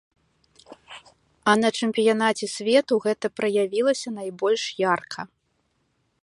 А 1.51 1.53
на 1.61 1.69
чэмпіянаце 1.79 2.45
свету 2.55 2.93
гэта 3.05 3.25
праявілася 3.41 4.09
найбольш 4.17 4.63
ярка. 4.93 5.21